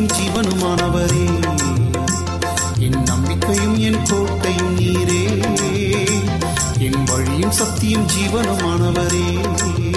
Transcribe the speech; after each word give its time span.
நீதியும் 0.00 0.34
ஜீவனுமானவரே. 0.34 1.48
என் 2.78 3.02
நம்பிக்கையும் 3.02 3.78
என் 3.78 4.02
கோட்டையும் 4.02 4.78
நீரே. 4.78 5.44
என் 6.78 7.04
வழியும் 7.04 7.50
சக்தியும் 7.50 8.06
ஜீவனுமானவரே. 8.06 9.89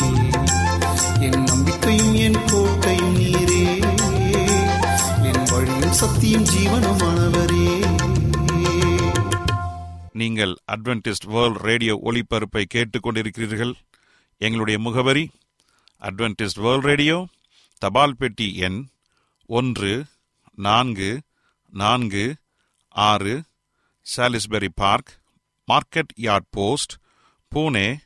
என் 1.20 1.42
நம்பிக்கையும் 1.42 2.14
என் 2.14 2.38
கோட்டையும் 2.52 3.16
நீரே. 3.16 3.80
என் 5.22 5.42
வழியும் 5.44 5.96
நீங்கள் 10.12 10.56
அட்வென்டிஸ்ட் 10.72 11.26
வேர்ல்ட் 11.26 11.56
ரேடியோ 11.56 12.00
ஒளிபரப்பை 12.04 12.64
கேட்டுக்கொண்டிருக்கிறீர்கள். 12.74 13.74
எங்களுடைய 14.38 14.80
முகவரி 14.80 15.30
அட்வென்டிஸ்ட் 16.00 16.60
வேர்ல்ட் 16.60 16.84
ரேடியோ 16.84 17.26
தபால் 17.78 18.16
பெட்டி 18.16 18.56
எண் 18.56 18.86
ஒன்று 19.46 20.04
நான்கு 20.54 21.20
நான்கு 21.70 22.34
ஆறு 22.88 23.42
Salisbury 24.16 24.68
park 24.74 25.20
market 25.72 26.12
yard 26.16 26.48
post 26.50 26.92
Pune 27.54 27.96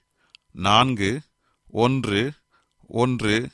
நான்கு 0.55 1.21
ஒன்று 1.71 2.33
ஒன்று 2.89 3.51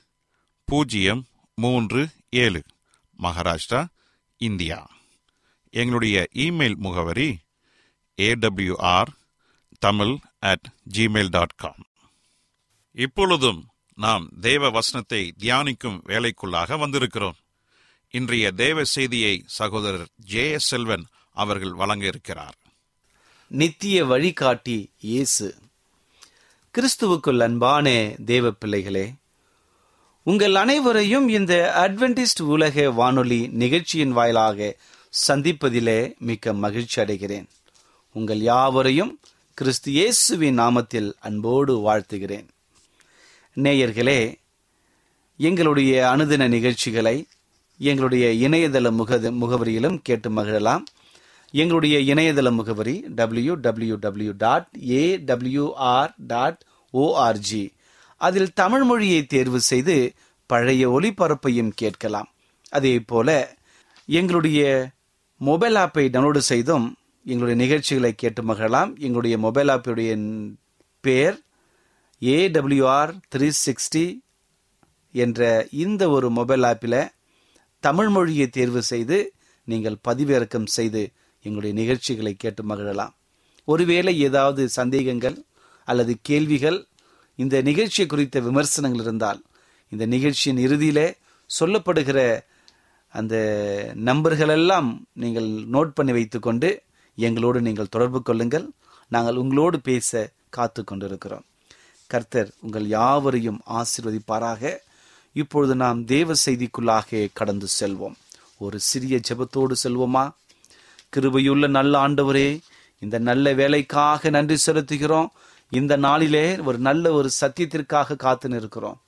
பூஜ்ஜியம் 0.65 1.27
மூன்று 1.55 2.09
ஏழு. 2.31 2.63
மகாராஷ்டிரா 3.23 3.87
இந்தியா. 4.37 4.91
எங்களுடைய 5.71 6.27
இமெயில் 6.35 6.75
முகவரி 6.75 7.39
AWR 8.17 9.07
Tamil 9.79 10.17
at 10.39 10.73
Gmail 10.93 11.29
dot 11.29 11.55
com 11.57 11.87
இப்பொழுதும் 12.93 13.69
நாம் 13.95 14.29
தேவ 14.41 14.71
வசனத்தை 14.71 15.35
தியானிக்கும் 15.39 16.01
வேலைக்குள்ளாக 16.07 16.77
வந்திருக்கிறோம். 16.77 17.39
இன்றைய 18.11 18.53
தேவ 18.53 18.85
செய்தியை 18.85 19.43
சகோதரர் 19.47 20.09
ஜே 20.17 20.51
எஸ் 20.51 20.67
செல்வன் 20.67 21.07
அவர்கள் 21.33 21.73
வழங்க 21.73 22.07
இருக்கிறார். 22.07 22.59
நித்திய 23.47 24.05
வழிகாட்டி 24.05 24.93
இயேசு. 25.01 25.70
கிறிஸ்துவுக்குள் 26.79 27.41
அன்பானே 27.41 28.25
தேவ 28.25 28.51
பிள்ளைகளே 28.51 29.13
உங்கள் 30.23 30.55
அனைவரையும் 30.55 31.29
இந்த 31.29 31.73
அட்வென்டிஸ்ட் 31.77 32.43
உலக 32.43 32.91
வானொலி 32.91 33.49
நிகழ்ச்சியின் 33.53 34.13
வாயிலாக 34.13 34.77
சந்திப்பதிலே 35.29 36.19
மிக்க 36.19 36.53
மகிழ்ச்சி 36.53 37.03
அடைகிறேன். 37.03 37.47
உங்கள் 38.13 38.39
யாவரையும் 38.39 39.21
கிறிஸ்து 39.55 39.91
இயேசுவின் 39.91 40.59
நாமத்தில் 40.59 41.13
அன்போடு 41.21 41.91
வாழ்த்துகிறேன். 41.91 42.47
நேயர்களே 43.57 44.35
எங்களுடைய 45.37 46.15
அனுதின 46.17 46.49
நிகழ்ச்சிகளை 46.49 47.27
எங்களுடைய 47.79 48.49
இணையதள 48.49 48.91
முக 48.91 49.17
முகவரியிலும் 49.17 49.99
கேட்டு 50.03 50.31
மகிழலாம். 50.31 50.83
எங்களுடைய 51.55 52.15
இணையதள 52.15 52.49
முகவரி 52.53 53.05
W 53.09 53.55
W 53.55 53.97
W 53.97 54.33
dot 54.37 54.69
A 54.91 55.17
WR 55.17 56.13
dot 56.17 56.61
ORG 56.95 57.65
அதில் 58.21 58.53
தமிழ் 58.53 58.85
மொழியை 58.85 59.27
தேர்வு 59.27 59.61
செய்து 59.61 60.15
பழைய 60.47 60.91
ஒளிபரப்பையும் 60.91 61.73
கேட்கலாம். 61.75 62.29
அதே 62.69 63.01
போல 63.01 63.57
எங்களுடைய 64.09 64.61
மொபைல் 65.41 65.75
ஆப்பை 65.75 66.05
டவுன்லோடு 66.15 66.39
செய்தும் 66.39 66.87
எங்களுடைய 67.27 67.57
நிகழ்ச்சிகளை 67.65 68.13
கேட்டு 68.13 68.43
மகிழலாம். 68.43 68.91
எங்களுடைய 68.99 69.39
மொபைல் 69.39 69.69
ஆப்புடைய 69.69 70.11
பேர் 71.01 71.37
ஏடபிள்யூஆர் 72.23 73.13
த்ரீ 73.35 73.51
சிக்ஸ்டி 73.67 74.07
என்ற 75.15 75.67
இந்த 75.71 76.03
ஒரு 76.11 76.31
மொபைல் 76.31 76.63
ஆப்பில் 76.63 77.01
தமிழ் 77.81 78.09
மொழியை 78.09 78.47
தேர்வு 78.49 78.83
செய்து 78.83 79.19
நீங்கள் 79.65 79.97
பதிவிறக்கம் 80.09 80.69
செய்து 80.77 81.03
எங்களுடைய 81.43 81.81
நிகழ்ச்சிகளை 81.81 82.35
கேட்டு 82.35 82.63
மகிழலாம். 82.63 83.15
ஒருவேளை 83.65 84.21
ஏதாவது 84.21 84.69
சந்தேகங்கள் 84.69 85.45
அல்லது 85.85 86.17
கேள்விகள் 86.23 86.87
இந்த 87.37 87.63
நிகழ்ச்சியை 87.63 88.09
குறித்த 88.09 88.41
விமர்சனங்கள் 88.41 89.01
இருந்தால் 89.01 89.43
இந்த 89.89 90.07
நிகழ்ச்சியின் 90.07 90.63
இறுதியிலே 90.67 91.07
சொல்லப்படுகிற 91.51 92.41
அந்த 93.13 93.35
நம்பர்களெல்லாம் 93.95 94.89
நீங்கள் 95.13 95.49
நோட் 95.49 95.91
பண்ணி 95.95 96.13
வைத்துக்கொண்டு 96.13 96.83
எங்களோடு 97.17 97.61
நீங்கள் 97.61 97.89
தொடர்பு 97.89 98.23
கொள்ளுங்கள். 98.23 98.71
நாங்கள் 99.09 99.37
உங்களோடு 99.37 99.81
பேச 99.81 100.31
காத்து 100.49 100.85
கொண்டிருக்கிறோம். 100.85 101.45
கர்த்தர் 102.07 102.51
உங்கள் 102.61 102.87
யாவரையும் 102.87 103.61
ஆசிர்வதிப்பாராக. 103.71 104.77
இப்பொழுது 105.33 105.75
நாம் 105.75 106.05
தேவ 106.05 106.33
செய்திக்குள்ளாக 106.47 107.29
கடந்து 107.33 107.67
செல்வோம். 107.81 108.15
ஒரு 108.59 108.81
சிறிய 108.81 109.21
ஜெபத்தோடு 109.29 109.75
செல்வோமா? 109.85 110.31
கிருபையுள்ள 111.17 111.69
நல்ல 111.69 112.09
ஆண்டவரே 112.09 112.61
இந்த 112.99 113.19
நல்ல 113.19 113.53
வேலைக்காக 113.53 114.31
நன்றி 114.31 114.57
செலுத்துகிறோம். 114.67 115.27
இந்த 115.71 115.97
நாளிலே 115.97 116.59
ஒரு 116.59 116.79
நல்ல 116.79 117.13
ஒரு 117.13 117.31
சத்தியத்திற்காக 117.41 118.17
காத்து 118.17 118.49
நிற்கிறோம். 118.49 119.01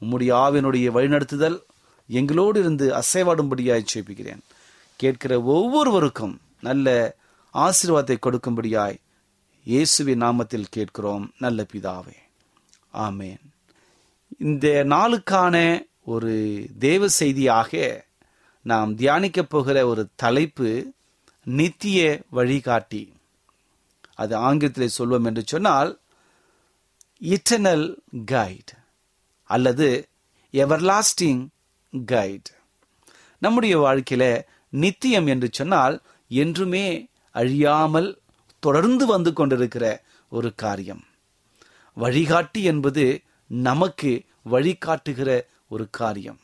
உம்முடைய 0.00 0.30
ஆவினுடைய 0.44 0.88
வழிநடத்துதல் 0.96 1.58
எங்களோடு 2.08 2.60
இருந்து 2.60 2.86
அசைவாடும்படியாய் 2.94 3.90
சேப்பிக்கிறேன் 3.94 4.42
கேட்கிற 4.96 5.40
ஒவ்வொருவருக்கும் 5.40 6.40
நல்ல 6.60 7.16
ஆசீர்வாதத்தை 7.54 8.16
கொடுக்கும்படியாய் 8.26 8.98
இயேசுவின் 9.64 10.22
நாமத்தில் 10.22 10.70
கேட்கிறோம் 10.70 11.32
நல்ல 11.38 11.66
பிதாவே. 11.72 12.16
ஆமேன். 12.94 13.40
இந்த 14.38 14.66
நாளுக்கான 14.88 15.56
ஒரு 16.04 16.66
தேவ 16.78 17.08
செய்தியாக 17.08 18.04
நாம் 18.62 18.96
தியானிக்கப் 18.96 19.48
போகிற 19.48 19.86
ஒரு 19.86 20.08
தலைப்பு 20.14 20.92
நித்திய 21.46 22.00
வழிகாட்டி. 22.30 23.02
அது 24.14 24.36
ஆங்கிலத்தில் 24.36 24.96
சொல்வோம் 24.98 25.26
என்று 25.26 25.42
சொன்னால் 25.46 25.90
இட்டர்னல் 27.20 27.86
கைட் 28.32 28.72
அல்லது 29.50 30.08
எவர்லாஸ்டிங் 30.54 31.42
கைட் 31.92 32.50
நம்முடைய 33.42 33.74
வாழ்க்கையில 33.78 34.24
நித்தியம் 34.72 35.26
என்று 35.26 35.48
சொன்னால் 35.52 35.96
என்றுமே 36.30 36.86
அழியாமல் 37.34 38.18
தொடர்ந்து 38.62 39.06
வந்து 39.06 39.32
கொண்டிருக்கிற 39.32 39.84
ஒரு 40.28 40.54
காரியம். 40.54 41.02
வழிகாட்டி 41.96 42.62
என்பது 42.62 43.04
நமக்கு 43.46 44.10
வழிகாட்டுகிற 44.50 45.30
ஒரு 45.68 45.86
காரியம். 45.90 46.40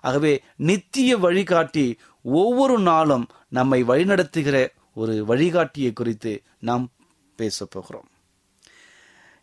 ஆகவே 0.00 0.42
நித்திய 0.56 1.16
வழிகாட்டி 1.16 1.98
ஒவ்வொரு 2.22 2.78
நாளும் 2.78 3.26
நம்மை 3.48 3.84
வழிநடத்துகிற 3.84 4.68
ஒரு 4.94 5.24
வழிகாட்டியை 5.28 5.92
குறித்து 5.92 6.42
நாம் 6.60 6.90
பேச 7.36 7.64
போகிறோம். 7.64 8.08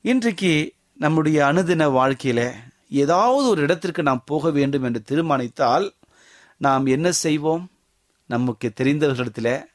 இன்றைக்கு 0.01 0.73
நம்முடைய 0.97 1.45
அனுதின 1.45 1.87
வாழ்க்கையில 1.89 2.51
ஏதாவது 2.89 3.47
ஒரு 3.47 3.61
இடத்திற்கு 3.61 4.03
நாம் 4.03 4.23
போக 4.25 4.49
வேண்டும் 4.49 4.83
என்று 4.83 5.01
தீர்மானித்தால் 5.01 5.93
நாம் 6.57 6.85
என்ன 6.85 7.11
செய்வோம்? 7.11 7.71
நமக்கு 8.27 8.73
தெரிந்தவர்களிடத்தில் 8.75 9.65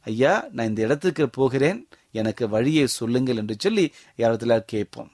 ஐயா 0.00 0.44
நான் 0.52 0.66
இந்த 0.66 0.82
இடத்துக்கு 0.82 1.28
போகிறேன் 1.28 1.88
எனக்கு 2.12 2.48
வழியை 2.48 2.86
சொல்லுங்கள் 2.86 3.36
என்று 3.36 3.56
சொல்லி 3.58 3.92
யாரத்தில் 4.16 4.64
கேட்போம். 4.64 5.10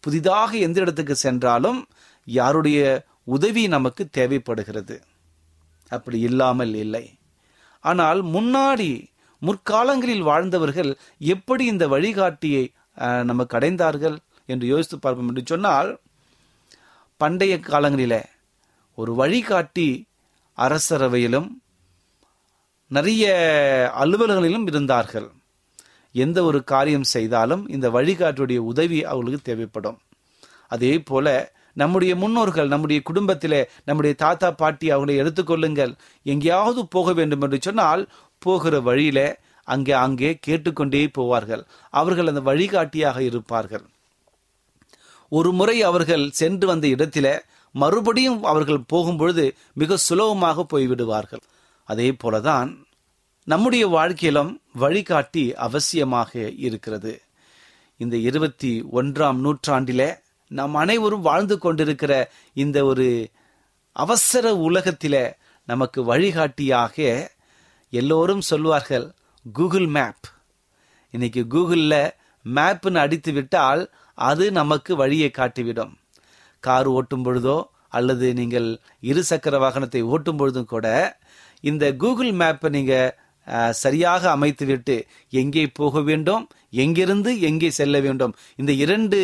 புதிதாக 0.00 0.56
எந்த 0.56 0.80
இடத்துக்கு 0.80 1.14
சென்றாலும் 1.14 1.88
யாருடைய 2.24 3.06
உதவி 3.26 3.62
நமக்கு 3.74 4.02
தேவைப்படுகிறது. 4.18 4.96
அப்படி 5.90 6.18
இல்லாமல் 6.28 6.74
இல்லை. 6.84 7.04
ஆனால் 7.84 8.20
முன்னாடி 8.34 8.90
முற்காலங்களில் 9.42 10.24
வாழ்ந்தவர்கள் 10.30 10.90
எப்படி 11.34 11.64
இந்த 11.72 11.84
வழிகாட்டியை 11.94 12.64
நமக்கு 13.30 13.54
அடைந்தார்கள் 13.58 14.16
என்று 14.48 14.66
யோசித்து 14.72 14.96
பார்ப்போம் 14.98 15.30
என்று 15.30 15.42
சொன்னால் 15.52 15.90
பண்டைய 17.20 17.54
காலங்களில் 17.60 18.20
ஒரு 18.98 19.12
வழிகாட்டி 19.20 19.88
அரசரவையிலும் 20.58 21.48
நிறைய 22.90 23.24
அலுவலர்களிலும் 24.02 24.66
இருந்தார்கள். 24.70 25.28
எந்த 26.14 26.38
ஒரு 26.48 26.58
காரியம் 26.72 27.06
செய்தாலும் 27.12 27.62
இந்த 27.74 27.86
வழிகாட்டுடைய 27.90 28.60
உதவி 28.70 28.98
அவர்களுக்கு 29.10 29.48
தேவைப்படும். 29.48 29.98
அதே 30.74 30.92
போல 31.10 31.26
நம்முடைய 31.72 32.16
முன்னோர்கள் 32.16 32.68
நம்முடைய 32.68 33.02
குடும்பத்திலே 33.02 33.68
நம்முடைய 33.84 34.14
தாத்தா 34.14 34.50
பாட்டி 34.50 34.90
அவர்களை 34.90 35.14
எடுத்துக்கொள்ளுங்கள் 35.20 35.94
எங்கேயாவது 36.22 36.86
போக 36.86 37.12
வேண்டும் 37.12 37.40
என்று 37.40 37.58
சொன்னால் 37.60 38.08
போகிற 38.38 38.80
வழியில 38.80 39.40
அங்கே 39.64 39.92
அங்கே 39.92 40.38
கேட்டுக்கொண்டே 40.40 41.10
போவார்கள். 41.18 41.62
அவர்கள் 41.90 42.26
அந்த 42.26 42.40
வழிகாட்டியாக 42.40 43.22
இருப்பார்கள். 43.22 43.84
ஒரு 45.28 45.52
முறை 45.52 45.82
அவர்கள் 45.82 46.30
சென்று 46.30 46.66
வந்த 46.66 46.86
இடத்தில 46.88 47.38
மறுபடியும் 47.72 48.42
அவர்கள் 48.42 48.88
போகும்பொழுது 48.92 49.52
மிக 49.74 49.96
சுலபமாக 49.96 50.66
போய்விடுவார்கள். 50.72 51.42
அதே 51.84 52.16
போலதான் 52.24 52.84
நம்முடைய 53.44 53.86
வாழ்க்கையிலும் 53.86 54.60
வழிகாட்டி 54.72 55.52
அவசியமாக 55.52 56.52
இருக்கிறது. 56.56 57.22
இந்த 57.96 58.16
இருபத்தி 58.16 58.84
ஒன்றாம் 58.92 59.38
நூற்றாண்டிலே 59.44 60.21
நாம் 60.58 60.74
அனைவரும் 60.82 61.26
வாழ்ந்து 61.28 61.56
கொண்டிருக்கிற 61.58 62.12
இந்த 62.62 62.78
ஒரு 62.84 63.06
அவசர 63.96 64.44
உலகத்தில 64.68 65.16
நமக்கு 65.68 66.00
வழிகாட்டியாக 66.04 66.96
எல்லோரும் 67.92 68.44
சொல்வார்கள் 68.50 69.06
கூகுள் 69.46 69.88
மேப். 69.96 70.26
இன்னைக்கு 71.14 71.42
கூகுளில் 71.54 72.02
மேப்னு 72.44 73.00
அடித்து 73.04 73.32
விட்டால் 73.32 73.82
அது 74.18 74.44
நமக்கு 74.52 74.92
வழியை 74.96 75.30
காட்டிவிடும். 75.30 75.92
கார் 76.62 76.88
ஓட்டும் 76.88 77.24
பொழுதோ 77.26 77.58
அல்லது 77.98 78.26
நீங்கள் 78.34 78.68
இருசக்கர 79.02 79.54
வாகனத்தை 79.64 80.02
ஓட்டும் 80.12 80.38
பொழுதும் 80.40 80.70
கூட 80.72 80.86
இந்த 81.64 81.84
கூகுள் 82.02 82.32
மேப்பை 82.40 82.68
நீங்க 82.68 82.94
சரியாக 83.82 84.22
அமைத்துவிட்டு 84.36 84.96
எங்கே 85.42 85.64
போக 85.78 86.00
வேண்டும் 86.08 86.44
எங்கிருந்து 86.82 87.30
எங்கே 87.48 87.70
செல்ல 87.80 87.96
வேண்டும் 88.00 88.34
இந்த 88.60 88.72
இரண்டு 88.84 89.18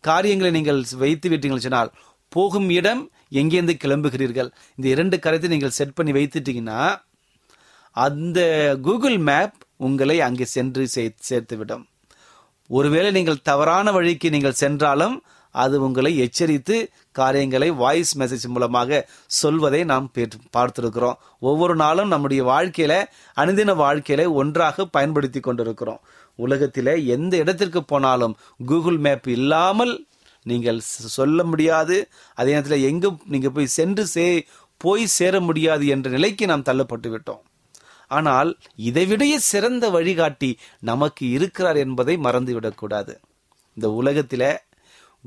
காரியங்களை 0.00 0.52
நீங்கள் 0.52 0.84
வைத்து 0.96 1.30
விட்டீங்கள் 1.30 1.56
சொன்னால் 1.56 1.92
போகும் 2.28 2.70
இடம் 2.70 3.10
எங்கேருந்து 3.32 3.76
கிளம்புகிறீர்கள்? 3.84 4.50
இந்த 4.76 4.88
இரண்டு 4.88 5.18
கருத்தை 5.18 5.50
நீங்கள் 5.50 5.70
செட் 5.70 5.94
பண்ணி 5.94 6.12
வைத்துட்டீங்கன்னா 6.12 7.02
அந்த 7.90 8.40
கூகுள் 8.82 9.18
மேப் 9.18 9.52
உங்களை 9.76 10.20
அங்கே 10.20 10.44
சென்று 10.44 10.88
சே- 10.94 11.16
சேர்த்துவிடும். 11.28 11.84
ஒருவேளை 12.68 13.10
நீங்கள் 13.10 13.42
தவறான 13.42 13.92
வழிக்கு 13.92 14.30
நீங்கள் 14.30 14.52
சென்றாலும் 14.52 15.22
அது 15.50 15.82
உங்களை 15.82 16.18
எச்சரித்து 16.18 16.90
காரியங்களை 17.12 17.70
வாய்ஸ் 17.70 18.18
மெசேஜ் 18.18 18.48
மூலமாக 18.48 19.08
சொல்வதை 19.26 19.84
நாம் 19.84 20.10
பெற்று- 20.14 20.30
பார்த்திருக்கிறோம். 20.56 21.14
ஒவ்வொரு 21.40 21.76
நாளும் 21.76 22.08
நம்முடைய 22.08 22.44
வாழ்க்கையில 22.44 23.04
அனுதின 23.36 23.74
வாழ்க்கையில 23.74 24.32
ஒன்றாக 24.32 24.86
பயன்படுத்தி 24.86 25.40
கொண்டிருக்கிறோம். 25.40 26.00
உலகத்தில 26.38 27.06
எந்த 27.06 27.36
இடத்திற்கு 27.36 27.84
போனாலும் 27.84 28.36
கூகுள் 28.66 28.98
மேப் 28.98 29.28
இல்லாமல் 29.28 30.06
நீங்கள் 30.42 30.80
சொல்ல 30.84 31.44
முடியாது. 31.44 32.08
அதே 32.34 32.50
நேரத்தில் 32.50 32.82
எங்கு 32.82 33.12
நீங்கள் 33.24 33.50
போய் 33.50 33.66
சென்று 33.66 34.06
சே 34.06 34.46
போய் 34.76 35.06
சேர 35.06 35.40
முடியாது 35.40 35.86
என்ற 35.86 36.10
நிலைக்கு 36.10 36.46
நாம் 36.46 36.62
தள்ளப்பட்டு 36.62 37.18
விட்டோம். 37.18 37.40
ஆனால் 38.06 38.56
இதைவிடைய 38.76 39.38
சிறந்த 39.38 39.90
வழிகாட்டி 39.90 40.58
நமக்கு 40.80 41.30
இருக்கிறார் 41.30 41.76
என்பதை 41.76 42.16
மறந்துவிடக்கூடாது 42.16 43.16
இந்த 43.74 43.92
உலகத்தில் 43.92 44.58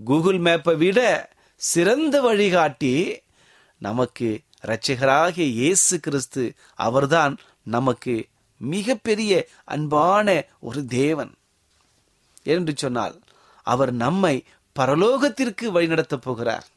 கூகுள் 0.04 0.40
மேப்பை 0.40 0.76
விட 0.76 1.30
சிறந்த 1.56 2.22
வழிகாட்டி 2.22 3.22
நமக்கு 3.80 4.42
இரட்சகராகிய 4.66 5.40
இயேசு 5.40 6.00
கிறிஸ்து. 6.00 6.54
அவர்தான் 6.76 7.38
நமக்கு 7.64 8.28
மிகப்பெரிய 8.58 9.48
அன்பான 9.64 10.44
ஒரு 10.60 10.86
தேவன். 10.86 11.34
என்று 12.44 12.74
சொன்னால் 12.76 13.22
அவர் 13.64 13.94
நம்மை 13.94 14.46
பரலோகத்திற்கு 14.80 15.72
வழிநடத்தப் 15.72 16.22
போகிறார். 16.22 16.68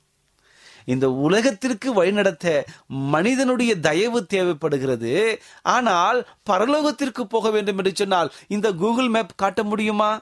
இந்த 0.84 1.10
உலகத்திற்கு 1.10 1.92
வழிநடத்த 1.92 2.64
மனிதனுடைய 2.86 3.78
தயவு 3.78 4.26
தேவைப்படுகிறது. 4.26 5.40
ஆனால் 5.62 6.28
பரலோகத்திற்கு 6.50 7.22
போக 7.28 7.50
வேண்டும் 7.50 7.78
என்று 7.78 7.92
சொன்னால் 7.94 8.32
இந்த 8.48 8.72
கூகுள் 8.72 9.08
மேப் 9.08 9.30
காட்ட 9.36 9.62
முடியுமா? 9.62 10.20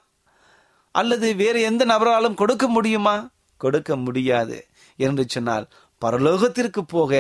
அல்லது 0.95 1.29
வேறு 1.35 1.61
எந்த 1.61 1.83
நபராலும் 1.85 2.39
கொடுக்க 2.41 2.65
முடியுமா? 2.69 3.17
கொடுக்க 3.61 3.93
முடியாது. 3.97 4.59
என்று 4.99 5.25
சொன்னால் 5.29 5.67
பரலோகத்திற்கு 6.03 6.83
போக 6.87 7.13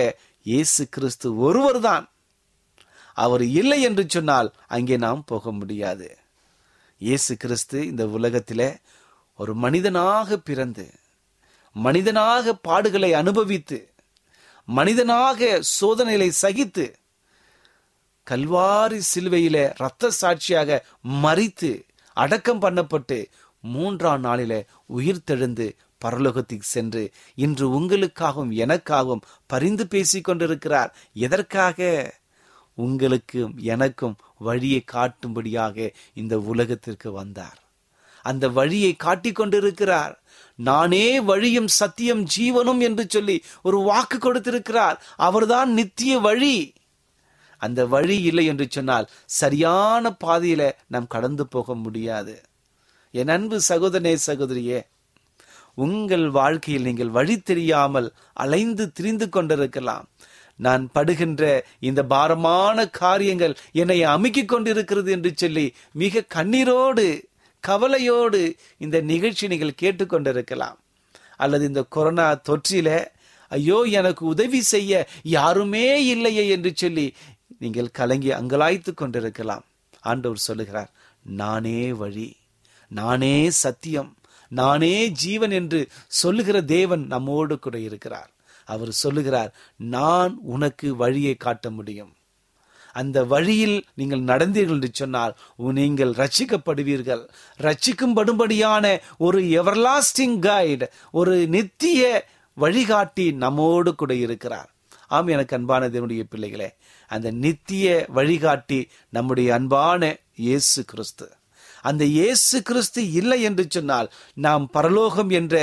இயேசு 0.47 0.83
கிறிஸ்து 0.88 1.28
ஒருவர் 1.37 1.81
தான் 1.81 2.04
அவர் 3.16 3.45
இல்லை 3.61 3.78
என்று 3.83 4.04
சொன்னால் 4.09 4.49
அங்கே 4.66 4.97
நாம் 4.97 5.23
போக 5.25 5.52
முடியாது. 5.52 6.09
இயேசு 7.00 7.33
கிறிஸ்து 7.37 7.78
இந்த 7.87 8.04
உலகத்தில் 8.16 8.66
ஒரு 9.38 9.52
மனிதனாக 9.54 10.37
பிறந்து 10.49 10.87
மனிதனாக 11.76 12.54
பாடுகளை 12.69 13.11
அனுபவித்து 13.12 13.78
மனிதனாக 14.69 15.49
சோதனைகளை 15.78 16.28
சகித்து 16.43 16.87
கல்வாரி 18.26 18.99
சிலுவையில 19.11 19.57
இரத்த 19.78 20.11
சாட்சியாக 20.21 20.78
மறித்து 21.25 21.73
அடக்கம் 22.16 22.62
பண்ணப்பட்டு 22.62 23.19
மூன்றாம் 23.64 24.25
நாளில 24.25 24.66
உயிர் 24.87 25.25
தெழுந்து 25.26 25.76
பரலோகத்துக்கு 26.04 26.66
சென்று 26.75 27.11
இன்று 27.35 27.80
உங்களுக்காகவும் 27.80 28.52
எனக்காகவும் 28.52 29.21
பரிந்து 29.47 29.87
பேசி 29.87 30.21
கொண்டிருக்கிறார். 30.21 30.97
எதற்காக? 31.14 31.78
உங்களுக்கும் 32.75 33.59
எனக்கும் 33.59 34.16
வழியை 34.38 34.85
காட்டும்படியாக 34.92 35.92
இந்த 36.14 36.38
உலகத்திற்கு 36.38 37.12
வந்தார். 37.12 37.59
அந்த 38.23 38.49
வழியை 38.49 38.97
காட்டிக் 38.97 39.35
கொண்டிருக்கிறார். 39.35 40.23
நானே 40.54 41.21
வழியும் 41.21 41.68
சத்தியம் 41.68 42.26
ஜீவனும் 42.37 42.80
என்று 42.80 43.06
சொல்லி 43.09 43.42
ஒரு 43.62 43.78
வாக்கு 43.78 44.18
கொடுத்திருக்கிறார். 44.18 45.02
அவர்தான் 45.16 45.73
நித்திய 45.73 46.18
வழி. 46.18 46.73
அந்த 47.59 47.87
வழி 47.87 48.23
இல்லை 48.23 48.44
என்று 48.47 48.66
சொன்னால் 48.71 49.11
சரியான 49.26 50.16
பாதையில 50.25 50.73
நாம் 50.87 51.06
கடந்து 51.06 51.47
போக 51.47 51.75
முடியாது. 51.75 52.42
என் 53.21 53.33
அன்பு 53.35 53.56
சகோதரனே 53.68 54.12
சகோதரியே 54.28 54.78
உங்கள் 55.85 56.25
வாழ்க்கையில் 56.38 56.87
நீங்கள் 56.88 57.12
வழி 57.16 57.37
தெரியாமல் 57.50 58.09
அலைந்து 58.44 58.85
திரிந்து 58.97 59.26
கொண்டிருக்கலாம். 59.28 60.06
நான் 60.59 60.85
படுகின்ற 60.97 61.42
இந்த 61.88 62.00
பாரமான 62.12 62.87
காரியங்கள் 63.00 63.54
என்னை 63.83 63.99
அமுக்கிக் 64.14 64.50
கொண்டிருக்கிறது 64.52 65.11
என்று 65.16 65.30
சொல்லி 65.42 65.66
மிக 66.02 66.25
கண்ணீரோடு 66.37 67.06
கவலையோடு 67.64 68.42
இந்த 68.85 68.97
நிகழ்ச்சி 69.11 69.44
நீங்கள் 69.52 69.78
கேட்டுக்கொண்டிருக்கலாம் 69.83 70.78
அல்லது 71.44 71.64
இந்த 71.71 71.83
கொரோனா 71.97 72.28
தொற்றில 72.49 72.88
ஐயோ 73.50 73.78
எனக்கு 74.00 74.23
உதவி 74.35 74.61
செய்ய 74.75 74.92
யாருமே 75.38 75.87
இல்லையே 76.12 76.44
என்று 76.49 76.71
சொல்லி 76.75 77.06
நீங்கள் 77.62 77.94
கலங்கி 77.99 78.30
அங்கலாய்த்து 78.40 78.92
கொண்டிருக்கலாம். 78.94 79.64
ஆண்டவர் 80.11 80.47
சொல்லுகிறார் 80.49 80.90
நானே 81.42 81.80
வழி. 82.02 82.28
நானே 82.88 83.50
சத்தியம் 83.50 84.17
நானே 84.49 85.09
ஜீவன் 85.09 85.50
என்று 85.50 85.88
சொல்லுகிற 86.09 86.62
தேவன் 86.62 87.07
நம்மோடு 87.07 87.59
கூட 87.59 87.79
இருக்கிறார். 87.79 88.31
அவர் 88.64 88.91
சொல்லுகிறார் 88.91 89.55
நான் 89.76 90.38
உனக்கு 90.43 90.97
வழியை 90.97 91.35
காட்ட 91.35 91.71
முடியும். 91.71 92.12
அந்த 92.93 93.25
வழியில் 93.25 93.85
நீங்கள் 93.95 94.21
நடந்தீர்கள் 94.21 94.75
என்று 94.75 94.88
சொன்னால் 94.93 95.37
நீங்கள் 95.57 95.73
நீங்கள் 95.73 96.12
ரட்சிக்கப்படுவீர்கள். 96.12 97.29
ரட்சிக்கும்படும்படியான 97.59 99.00
ஒரு 99.19 99.43
எவர்லாஸ்டிங் 99.43 100.38
கைடு 100.38 100.91
ஒரு 101.11 101.47
நித்திய 101.47 102.29
வழிகாட்டி 102.55 103.33
நம்மோடு 103.33 103.95
கூட 103.95 104.14
இருக்கிறார். 104.14 104.75
ஆம் 105.07 105.26
எனக்கு 105.26 105.57
அன்பான 105.57 105.88
தேவனுடைய 105.88 106.23
பிள்ளைகளே 106.23 106.75
அந்த 107.07 107.31
நித்திய 107.31 108.05
வழிகாட்டி 108.09 108.88
நம்முடைய 109.09 109.55
அன்பான 109.55 110.17
இயேசு 110.35 110.85
கிறிஸ்து. 110.85 111.33
அந்த 111.85 112.05
இயேசு 112.19 112.57
கிறிஸ்து 112.62 113.03
இல்லை 113.21 113.38
என்று 113.49 113.64
சொன்னால் 113.76 114.09
நாம் 114.47 114.67
பரலோகம் 114.76 115.33
என்ற 115.38 115.55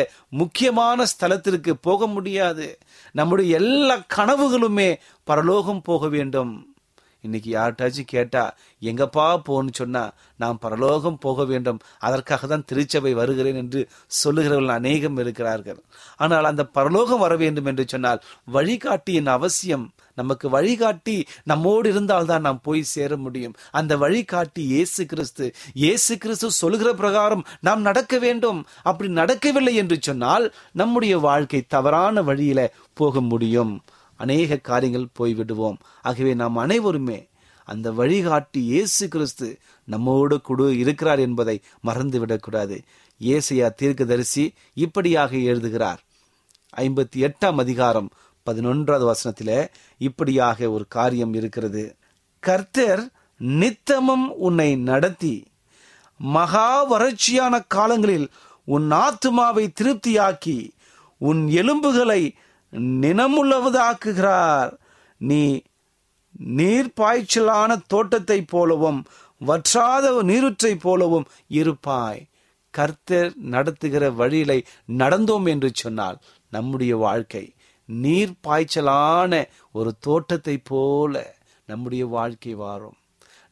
முக்கியமான 0.42 1.06
ஸ்தலத்திற்கு 1.14 1.74
போக 1.88 2.08
முடியாது. 2.16 2.68
நம்முடைய 3.20 3.56
எல்லா 3.62 3.98
கனவுகளுமே 4.18 4.90
பரலோகம் 5.28 5.86
போக 5.90 6.08
வேண்டும். 6.18 6.54
இன்னைக்கு 7.24 7.50
யார்கிட்டாச்சும் 7.56 8.12
கேட்டா 8.14 8.44
எங்கப்பா 8.82 9.26
போன்னு 9.48 9.74
சொன்னா 9.80 10.02
நாம் 10.44 10.60
பரலோகம் 10.60 11.20
போக 11.26 11.44
வேண்டும். 11.52 11.80
அதற்காக 12.08 12.48
தான் 12.48 12.66
திருச்சபை 12.70 13.12
வருகிறேன் 13.20 13.60
என்று 13.64 13.82
சொல்லுகிறவர்கள் 14.22 14.78
அநேகம் 14.80 15.20
இருக்கிறார்கள். 15.24 15.80
ஆனால் 16.24 16.50
அந்த 16.52 16.64
பரலோகம் 16.78 17.24
வர 17.26 17.36
வேண்டும் 17.36 17.70
என்று 17.72 17.86
சொன்னால் 17.88 18.24
வழிகாட்டியின் 18.56 19.30
அவசியம் 19.38 19.86
நமக்கு 20.16 20.50
வழிகாட்டி 20.50 21.26
நம்மோடு 21.44 21.90
இருந்தால்தான் 21.90 22.42
நாம் 22.42 22.60
போய் 22.64 22.84
சேர 22.84 23.18
முடியும். 23.18 23.56
அந்த 23.72 23.98
வழிகாட்டி 23.98 24.64
இயேசு 24.64 25.06
கிறிஸ்து. 25.06 25.54
இயேசு 25.74 26.18
கிறிஸ்து 26.18 26.52
சொல்லுகிற 26.52 26.94
பிரகாரம் 26.94 27.46
நாம் 27.62 27.82
நடக்க 27.82 28.20
வேண்டும். 28.20 28.66
அப்படி 28.84 29.10
நடக்கவில்லை 29.12 29.76
என்று 29.76 29.98
சொன்னால் 30.02 30.54
நம்முடைய 30.72 31.18
வாழ்க்கை 31.18 31.62
தவறான 31.68 32.22
வழியில 32.22 32.74
போக 32.94 33.22
முடியும். 33.22 33.82
அநேக 34.16 34.58
காரியங்கள் 34.58 35.14
போய்விடுவோம். 35.20 35.78
ஆகவே 36.02 36.34
நாம் 36.34 36.58
அனைவருமே 36.58 37.30
அந்த 37.66 37.92
வழிகாட்டி 37.92 38.62
இயேசு 38.64 39.08
கிறிஸ்து 39.08 39.60
நம்மோடு 39.86 40.42
குடு 40.42 40.78
இருக்கிறார் 40.78 41.20
என்பதை 41.20 41.62
மறந்துவிடக்கூடாது 41.86 42.78
ஏசையா 43.22 43.70
தீர்க்கதரிசி 43.74 44.54
இப்படியாக 44.74 45.38
எழுதுகிறார். 45.38 46.00
ஐம்பத்தி 46.78 47.30
எட்டாம் 47.30 47.60
அதிகாரம் 47.60 48.10
பதினொன்றாவது 48.50 49.12
வசனத்திலே 49.12 49.68
இப்படியாக 49.98 50.70
ஒரு 50.70 50.86
காரியம் 50.88 51.34
இருக்கிறது. 51.34 51.96
கர்த்தர் 52.40 53.10
நித்தமும் 53.38 54.36
உன்னை 54.38 54.76
நடத்தி 54.76 55.48
மகா 56.18 56.92
வறட்சியான 56.92 57.64
காலங்களில் 57.68 58.30
உன் 58.66 58.92
ஆத்துமாவை 58.92 59.68
திருப்தியாக்கி 59.82 60.70
உன் 61.18 61.48
எலும்புகளை 61.48 62.34
நினமுள்ளவதாக்குகிறார். 62.76 64.72
நீ 65.18 65.62
நீர்ப்பாய்ச்சலான 66.46 67.82
தோட்டத்தைப் 67.88 68.48
போலவும் 68.48 69.06
வற்றாத 69.38 70.24
நீருற்றைப் 70.24 70.80
போலவும் 70.80 71.26
இருப்பாய். 71.48 72.28
கர்த்தர் 72.70 73.34
நடத்துகிற 73.36 74.12
வழியிலை 74.12 74.64
நடந்தோம் 74.98 75.48
என்று 75.48 75.72
சொன்னால் 75.74 76.18
நம்முடைய 76.50 76.96
வாழ்க்கை 76.96 77.54
நீர் 78.04 78.34
பாய்ச்சலான 78.48 79.34
ஒரு 79.72 79.92
தோட்டத்தை 80.00 80.58
போல 80.64 81.24
நம்முடைய 81.66 82.06
வாழ்க்கை 82.06 82.54
வாரும் 82.54 82.98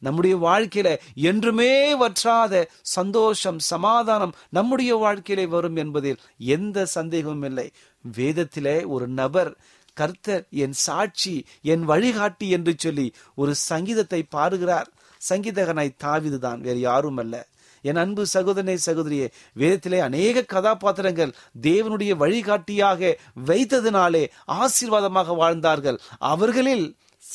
நம்முடைய 0.02 0.36
வாழ்க்கையில 0.36 0.88
என்றுமே 1.14 1.94
வற்றாத 1.94 2.62
சந்தோஷம் 2.82 3.58
சமாதானம் 3.58 4.34
நம்முடைய 4.48 4.96
வாழ்க்கையிலே 4.96 5.46
வரும் 5.46 5.76
என்பதில் 5.76 6.22
எந்த 6.38 6.86
சந்தேகமும் 6.86 7.42
இல்லை. 7.42 7.68
வேதத்திலே 8.04 8.86
ஒரு 8.86 9.08
நபர் 9.08 9.56
கர்த்தர் 9.96 10.44
என் 10.50 10.72
சாட்சி 10.72 11.34
என் 11.62 11.84
வழிகாட்டி 11.84 12.48
என்று 12.48 12.74
சொல்லி 12.78 13.06
ஒரு 13.34 13.54
சங்கீதத்தை 13.54 14.20
பாடுகிறார். 14.22 14.88
சங்கீதகனாய் 15.30 15.98
தாவிதுதான் 16.04 16.60
வேறு 16.60 16.80
யாரும் 16.80 17.16
அல்ல 17.16 17.46
என் 17.82 18.00
அன்பு 18.02 18.22
சகோதரனே 18.34 18.76
சகோதரியே 18.86 19.26
வேதத்திலே 19.56 19.98
அநேக 19.98 20.42
கதாபாத்திரங்கள் 20.54 21.36
தேவனுடைய 21.62 22.12
வழிகாட்டியாக 22.22 23.12
வைத்ததினாலே 23.46 24.24
ஆசீர்வாதமாக 24.62 25.36
வாழ்ந்தார்கள். 25.36 26.00
அவர்களில் 26.32 26.86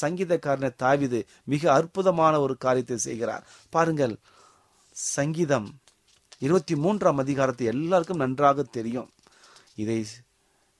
சங்கீதக்காரன 0.02 0.68
தாவிது 0.84 1.20
மிக 1.44 1.64
அற்புதமான 1.74 2.34
ஒரு 2.40 2.56
காரியத்தை 2.58 2.98
செய்கிறார். 2.98 3.44
பாருங்கள் 3.70 4.16
சங்கீதம் 4.96 5.68
இருபத்தி 6.40 6.76
மூன்றாம் 6.76 7.18
அதிகாரத்தை 7.18 7.66
எல்லாருக்கும் 7.68 8.24
நன்றாக 8.24 8.64
தெரியும். 8.78 9.10
இதை 9.76 9.98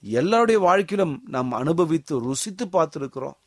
எல்லாருடைய 0.04 0.60
வாழ்க்கையிலும் 0.60 1.14
நாம் 1.36 1.52
அனுபவித்து 1.52 2.16
ருசித்து 2.28 2.66
பார்த்திருக்கிறோம். 2.66 3.38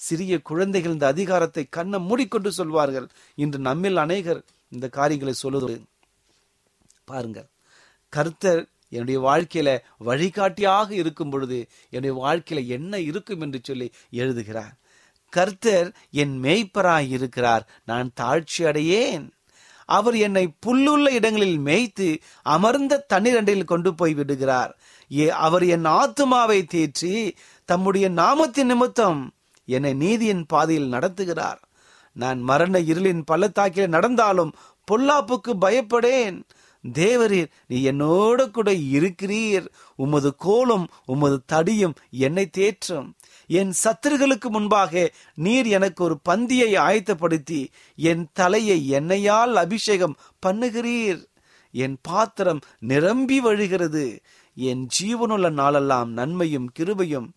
சிறிய 0.00 0.34
குழந்தைகள் 0.48 0.92
இந்த 0.92 1.06
அதிகாரத்தை 1.06 1.64
கண்ணை 1.76 1.98
மூடிக்கொண்டு 2.08 2.50
சொல்வார்கள். 2.52 3.06
இன்று 3.34 3.58
நம்மில் 3.58 3.96
அநேகர் 3.96 4.40
இந்த 4.68 4.88
காரியங்களை 4.88 5.34
சொல்லுவது 5.34 5.82
பாருங்கள் 7.04 7.48
கர்த்தர் 8.08 8.68
என்னுடைய 8.88 9.20
வாழ்க்கையில 9.20 9.78
வழிகாட்டியாக 9.98 10.94
இருக்கும் 10.94 11.30
பொழுது 11.30 11.66
என்னுடைய 11.90 12.26
வாழ்க்கையில 12.26 12.66
என்ன 12.66 12.98
இருக்கும் 12.98 13.40
என்று 13.40 13.60
சொல்லி 13.62 13.92
எழுதுகிறார். 14.10 14.74
கர்த்தர் 15.28 15.94
என் 16.10 16.42
மேய்ப்பராய் 16.42 17.08
இருக்கிறார். 17.08 17.68
நான் 17.84 18.12
தாழ்ச்சி 18.20 18.58
அடையேன். 18.58 19.30
அவர் 19.84 20.16
என்னை 20.16 20.52
புல்லுள்ள 20.66 21.10
இடங்களில் 21.10 21.58
மேய்த்து 21.58 22.18
அமர்ந்த 22.42 23.06
தண்ணீரண்டில் 23.14 23.64
கொண்டு 23.64 23.94
போய் 23.94 24.14
விடுகிறார். 24.14 24.78
ஏ 25.12 25.30
அவர் 25.30 25.64
என் 25.64 25.84
ஆத்துமாவை 25.84 26.60
தேற்றி 26.74 27.32
தம்முடைய 27.64 28.10
நாமத்தின் 28.10 28.64
நிமித்தம் 28.64 29.34
என்னை 29.64 29.94
நீதியின் 29.94 30.46
பாதையில் 30.46 30.92
நடத்துகிறார். 30.92 31.58
நான் 32.14 32.40
மரண 32.40 32.80
இருளின் 32.80 33.22
பள்ளத்தாக்கிலே 33.24 33.86
நடந்தாலும் 33.86 34.52
பொல்லாப்புக்கு 34.90 35.52
பயப்படேன். 35.60 36.42
தேவரீர் 36.92 37.50
நீ 37.66 37.82
என்னோடு 37.82 38.50
கூட 38.50 38.70
இருக்கிறீர். 38.72 39.66
உமது 39.96 40.34
கோலும் 40.44 40.86
உமது 41.04 41.42
தடியும் 41.52 41.94
என்னை 42.10 42.50
தேற்றும். 42.58 43.12
என் 43.46 43.72
சத்துருகளுக்கு 43.84 44.48
முன்பாக 44.48 45.12
நீர் 45.34 45.66
எனக்கு 45.66 46.04
ஒரு 46.04 46.18
பந்தியை 46.28 46.70
ஆயத்தப்படுத்தி 46.78 47.66
என் 47.96 48.28
தலையை 48.32 48.88
எண்ணெயால் 48.92 49.52
அபிஷேகம் 49.52 50.16
பண்ணுகிறீர். 50.46 51.22
என் 51.72 51.96
பாத்திரம் 52.02 52.60
நிரம்பி 52.78 53.40
வழிகிறது. 53.44 54.18
என் 54.54 54.88
ஜீவனுள்ள 55.00 55.50
நாளெல்லாம் 55.50 56.10
நன்மையும் 56.12 56.70
கிருபையும் 56.78 57.28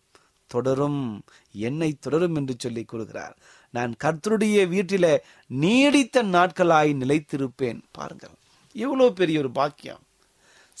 தொடரும். 0.46 1.22
என்னை 1.52 1.96
தொடரும் 2.00 2.34
என்று 2.34 2.54
சொல்லி 2.58 2.84
கூறுகிறார். 2.84 3.38
நான் 3.70 3.94
கர்த்தருடைய 4.04 4.66
வீட்டில 4.66 5.18
நீடித்த 5.46 6.22
நாட்களாய் 6.22 6.94
நிலைத்திருப்பேன். 6.94 7.82
பாருங்கள். 7.90 8.30
எவ்வளவு 8.72 9.12
பெரிய 9.12 9.38
ஒரு 9.38 9.50
பாக்கியம். 9.50 9.98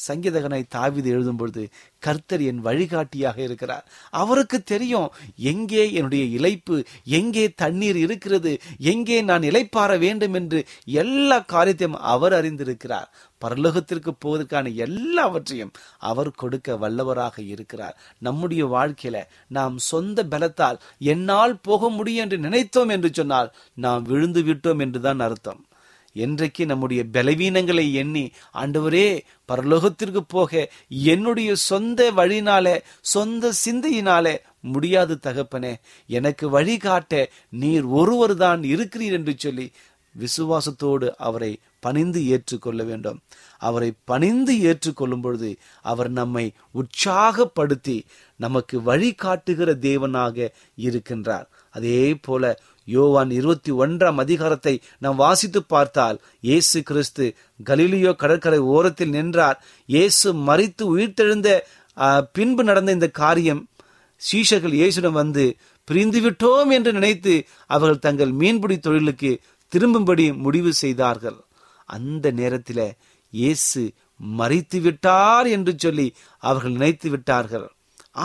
சங்கீதகனை 0.06 0.62
தாவிது 0.74 1.08
எழுதும் 1.14 1.36
பொழுது 1.36 1.62
கர்த்தர் 1.98 2.42
என் 2.50 2.60
வழிகாட்டியாக 2.66 3.38
இருக்கிறார். 3.42 3.86
அவருக்கு 4.10 4.58
தெரியும் 4.62 5.08
எங்கே 5.52 5.84
என்னுடைய 5.92 6.24
இழைப்பு 6.38 6.76
எங்கே 7.18 7.44
தண்ணீர் 7.62 7.96
இருக்கிறது 7.96 8.52
எங்கே 8.92 9.18
நான் 9.22 9.48
இலைப்பாற 9.50 9.98
வேண்டும் 9.98 10.34
என்று 10.34 10.60
எல்லா 10.84 11.38
காரியத்தையும் 11.54 11.98
அவர் 12.14 12.32
அறிந்திருக்கிறார். 12.32 13.08
பரலோகத்திற்கு 13.42 14.10
போவதற்கான 14.24 14.70
எல்லாவற்றையும் 14.86 15.74
அவர் 15.98 16.30
கொடுக்க 16.32 16.76
வல்லவராக 16.76 17.38
இருக்கிறார். 17.54 17.98
நம்முடைய 18.18 18.62
வாழ்க்கையில 18.66 19.16
நாம் 19.48 19.76
சொந்த 19.90 20.24
பலத்தால் 20.30 20.80
என்னால் 21.14 21.60
போக 21.60 21.90
முடியும் 21.90 22.24
என்று 22.24 22.38
நினைத்தோம் 22.38 22.88
என்று 22.88 23.10
சொன்னால் 23.12 23.54
நாம் 23.86 24.02
விழுந்து 24.02 24.42
விட்டோம் 24.42 24.82
என்றுதான் 24.86 25.20
அர்த்தம். 25.20 25.60
என்றைக்கு 26.12 26.66
நம்முடைய 26.66 27.04
பலவீனங்களை 27.12 27.92
எண்ணி 27.92 28.30
ஆண்டவரே 28.54 29.20
பரலோகத்திற்கு 29.48 30.20
போக 30.28 30.70
என்னுடைய 30.88 31.54
சொந்த 31.54 32.12
வழினால 32.12 32.80
சொந்த 33.00 33.52
சிந்தையினால 33.64 34.38
முடியாது 34.60 35.18
தகப்பனே. 35.22 35.74
எனக்கு 36.06 36.48
வழிகாட்ட 36.48 37.30
நீர் 37.48 37.84
ஒருவர் 37.84 38.36
தான் 38.36 38.60
இருக்கிறீர் 38.60 39.12
என்று 39.12 39.34
சொல்லி 39.36 39.70
விசுவாசத்தோடு 40.18 41.10
அவரை 41.16 41.58
பணிந்து 41.80 42.26
ஏற்றுக்கொள்ள 42.26 42.82
வேண்டும். 42.82 43.20
அவரை 43.58 43.92
பணிந்து 44.04 44.60
ஏற்றுக்கொள்ளும் 44.60 45.20
பொழுது 45.20 45.56
அவர் 45.82 46.10
நம்மை 46.10 46.52
உற்சாகப்படுத்தி 46.74 48.02
நமக்கு 48.36 48.80
வழிகாட்டுகிற 48.80 49.74
தேவனாக 49.78 50.48
இருக்கின்றார். 50.78 51.46
அதே 51.70 52.14
போல 52.14 52.60
யோவான் 52.94 53.30
இருபத்தி 53.38 53.70
ஒன்றாம் 53.82 54.20
அதிகாரத்தை 54.24 54.74
நாம் 55.04 55.20
வாசித்து 55.24 55.60
பார்த்தால் 55.74 56.18
இயேசு 56.48 56.78
கிறிஸ்து 56.90 57.26
கலிலியோ 57.68 58.12
கடற்கரை 58.22 58.60
ஓரத்தில் 58.76 59.14
நின்றார். 59.16 59.58
இயேசு 59.88 60.28
மறித்து 60.48 60.84
உயிர்த்தெழுந்த 60.94 61.48
பின்பு 62.36 62.62
நடந்த 62.68 62.90
இந்த 62.96 63.08
காரியம் 63.22 63.62
சீஷர்கள் 64.22 64.74
இயேசுடன் 64.80 65.18
வந்து 65.22 65.44
பிரிந்து 65.88 66.20
விட்டோம் 66.24 66.70
என்று 66.76 66.90
நினைத்து 66.98 67.34
அவர்கள் 67.74 68.04
தங்கள் 68.06 68.32
மீன்பிடி 68.40 68.76
தொழிலுக்கு 68.86 69.30
திரும்பும்படி 69.72 70.26
முடிவு 70.44 70.70
செய்தார்கள். 70.82 71.38
அந்த 71.88 72.26
நேரத்தில் 72.40 72.86
இயேசு 73.32 73.82
மறித்து 74.38 74.78
விட்டார் 74.84 75.48
என்று 75.56 75.72
சொல்லி 75.84 76.06
அவர்கள் 76.42 76.76
நினைத்து 76.76 77.08
விட்டார்கள். 77.12 77.66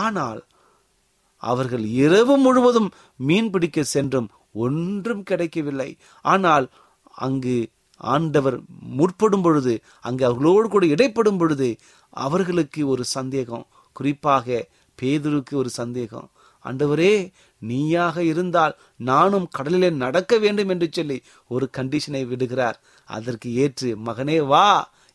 ஆனால் 0.04 0.40
அவர்கள் 1.42 1.84
இரவு 2.04 2.34
முழுவதும் 2.44 2.88
மீன் 3.28 3.50
பிடிக்க 3.54 3.82
சென்றும் 3.94 4.28
ஒன்றும் 4.54 5.22
கிடைக்கவில்லை. 5.30 5.90
ஆனால் 6.24 6.66
அங்கு 7.26 7.56
ஆண்டவர் 8.12 8.56
முற்படும் 8.98 9.44
பொழுது 9.46 9.74
அங்கு 10.06 10.22
அவர்களோடு 10.28 10.68
கூட 10.68 10.84
இடைப்படும் 10.94 11.38
பொழுது 11.40 11.68
அவர்களுக்கு 12.16 12.80
ஒரு 12.92 13.04
சந்தேகம். 13.16 13.66
குறிப்பாக 13.96 14.46
பேதருக்கு 14.98 15.54
ஒரு 15.62 15.70
சந்தேகம். 15.80 16.28
ஆண்டவரே 16.64 17.14
நீயாக 17.62 18.16
இருந்தால் 18.30 18.74
நானும் 19.10 19.46
கடலிலே 19.56 19.90
நடக்க 20.04 20.32
வேண்டும் 20.38 20.70
என்று 20.74 20.88
சொல்லி 20.90 21.16
ஒரு 21.50 21.66
கண்டிஷனை 21.76 22.22
விடுகிறார். 22.30 22.78
அதற்கு 23.08 23.48
ஏற்று 23.62 23.88
மகனே 24.06 24.38
வா 24.52 24.66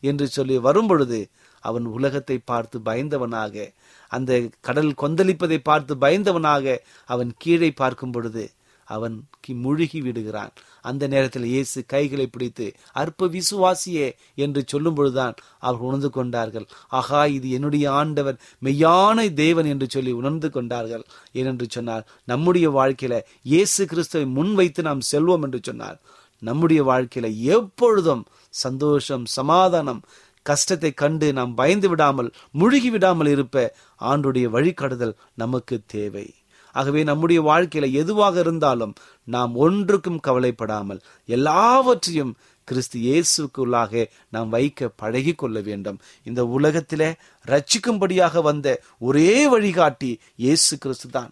என்று 0.02 0.26
சொல்லி 0.36 0.56
வரும் 0.66 0.88
பொழுது 0.90 1.20
அவன் 1.64 1.86
உலகத்தை 1.96 2.36
பார்த்து 2.50 2.76
பயந்தவனாக 2.88 3.64
அந்த 4.10 4.30
கடல் 4.66 4.92
கொந்தளிப்பதை 5.02 5.58
பார்த்து 5.68 5.92
பயந்தவனாக 6.04 6.76
அவன் 7.14 7.30
கீழே 7.42 7.70
பார்க்கும் 7.80 8.14
பொழுது 8.14 8.44
அவன் 8.90 9.16
கி- 9.46 9.60
முழுகி 9.60 10.00
விடுகிறான். 10.00 10.52
அந்த 10.82 11.06
நேரத்தில் 11.06 11.44
இயேசு 11.44 11.84
கைகளை 11.86 12.26
பிடித்து 12.26 12.66
அற்ப 12.92 13.28
விசுவாசியே 13.28 14.06
என்று 14.34 14.64
சொல்லும் 14.66 14.94
பொழுதுதான் 14.94 15.34
அவர்கள் 15.58 15.86
உணர்ந்து 15.86 16.10
கொண்டார்கள். 16.10 16.66
ஆகா 16.88 17.26
இது 17.26 17.50
என்னுடைய 17.50 17.92
ஆண்டவர் 17.92 18.40
மெய்யான 18.64 19.34
தேவன் 19.34 19.64
என்று 19.64 19.86
சொல்லி 19.90 20.12
உணர்ந்து 20.12 20.50
கொண்டார்கள். 20.50 21.04
ஏனென்று 21.34 21.68
சொன்னார் 21.68 22.06
நம்முடைய 22.24 22.70
வாழ்க்கையில 22.70 23.20
இயேசு 23.42 23.86
கிறிஸ்துவை 23.86 24.26
முன்வைத்து 24.28 24.82
நாம் 24.82 25.06
செல்வோம் 25.12 25.42
என்று 25.42 25.60
சொன்னார் 25.62 26.00
நம்முடைய 26.42 26.84
வாழ்க்கையில 26.84 27.36
எப்பொழுதும் 27.36 28.24
சந்தோஷம் 28.50 29.26
சமாதானம் 29.26 30.02
கஷ்டத்தை 30.42 30.90
கண்டு 30.92 31.32
நாம் 31.32 31.54
பயந்து 31.54 31.88
விடாமல் 31.88 32.32
முழுகி 32.50 32.90
விடாமல் 32.90 33.26
இருப்ப 33.26 33.74
ஆண்டுடைய 34.00 34.44
வழிகாட்டுதல் 34.50 35.14
நமக்கு 35.34 35.80
தேவை. 35.86 36.26
ஆகவே 36.78 37.00
நம்முடைய 37.10 37.40
வாழ்க்கையில 37.50 37.88
எதுவாக 38.02 38.36
இருந்தாலும் 38.44 38.94
நாம் 39.28 39.52
ஒன்றுக்கும் 39.64 40.22
கவலைப்படாமல் 40.28 41.00
எல்லாவற்றையும் 41.28 42.32
கிறிஸ்து 42.68 42.98
இயேசுக்குள்ளாக 43.06 44.02
நாம் 44.34 44.50
வைக்க 44.54 44.88
பழகி 45.02 45.32
கொள்ள 45.34 45.58
வேண்டும். 45.68 45.98
இந்த 46.28 46.40
உலகத்திலே 46.56 47.08
ரட்சிக்கும்படியாக 47.46 48.42
வந்த 48.48 48.68
ஒரே 49.08 49.32
வழிகாட்டி 49.54 50.10
இயேசு 50.44 50.72
கிறிஸ்து 50.84 51.08
தான். 51.18 51.30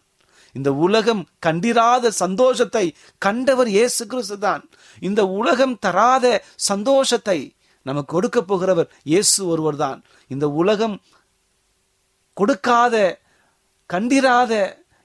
இந்த 0.54 0.70
உலகம் 0.86 1.22
கண்டிராத 1.46 2.10
சந்தோஷத்தை 2.22 2.84
கண்டவர் 3.26 3.70
இயேசு 3.76 4.02
கிறிஸ்து 4.12 4.38
தான். 4.46 4.62
இந்த 5.02 5.20
உலகம் 5.40 5.76
தராத 5.86 6.26
சந்தோஷத்தை 6.70 7.38
நமக்கு 7.86 8.12
கொடுக்க 8.14 8.38
போகிறவர் 8.42 8.88
இயேசு 9.10 9.38
ஒருவர் 9.52 9.78
தான். 9.84 10.00
இந்த 10.30 10.46
உலகம் 10.62 10.96
கொடுக்காத 12.36 12.96
கண்டிராத 13.90 14.52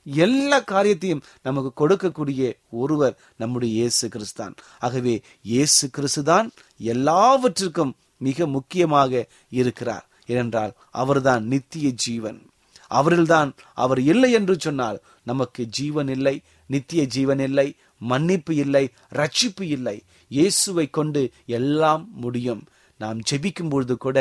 எல்லா 0.05 0.59
காரியத்தையும் 0.59 1.23
நமக்கு 1.43 1.87
கொடுக்கக்கூடிய 1.87 2.57
ஒருவர் 2.69 3.19
நம்முடைய 3.37 3.73
இயேசு 3.73 4.07
கிறிஸ்தான். 4.07 4.55
ஆகவே 4.79 5.21
இயேசு 5.41 5.89
கிறிஸ்துதான் 5.97 6.49
எல்லாவற்றிற்கும் 6.77 7.95
மிக 8.17 8.47
முக்கியமாக 8.47 9.27
இருக்கிறார். 9.49 10.07
ஏனென்றால் 10.25 10.73
அவர்தான் 10.91 11.45
நித்திய 11.45 11.91
ஜீவன். 11.91 12.47
அவரில்தான் 12.89 13.51
அவர் 13.73 13.99
இல்லை 13.99 14.31
என்று 14.31 14.55
சொன்னால் 14.59 15.01
நமக்கு 15.23 15.65
ஜீவன் 15.65 16.07
இல்லை 16.07 16.41
நித்திய 16.67 17.05
ஜீவன் 17.05 17.39
இல்லை 17.39 17.75
மன்னிப்பு 17.97 18.55
இல்லை 18.55 18.89
ரட்சிப்பு 19.11 19.61
இல்லை. 19.61 20.03
இயேசுவை 20.27 20.89
கொண்டு 20.89 21.31
எல்லாம் 21.45 22.09
முடியும். 22.13 22.63
நாம் 23.03 23.19
ஜெபிக்கும் 23.29 23.69
பொழுது 23.69 23.95
கூட 23.97 24.17